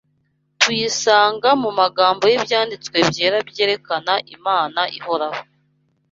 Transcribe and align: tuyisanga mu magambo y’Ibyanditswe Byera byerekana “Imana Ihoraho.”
tuyisanga 0.59 1.49
mu 1.61 1.69
magambo 1.79 2.23
y’Ibyanditswe 2.31 2.97
Byera 3.09 3.37
byerekana 3.49 4.13
“Imana 4.35 4.81
Ihoraho.” 4.97 5.41